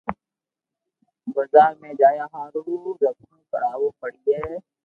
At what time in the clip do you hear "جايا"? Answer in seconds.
1.99-2.25